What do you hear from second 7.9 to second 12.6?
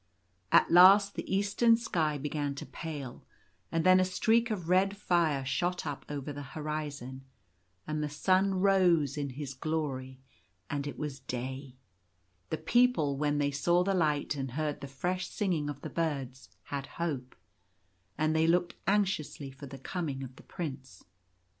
the sun rose in his glory; and it was day. The